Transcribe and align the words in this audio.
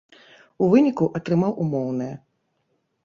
У 0.63 0.69
выніку 0.71 1.09
атрымаў 1.19 1.51
умоўнае. 1.67 2.11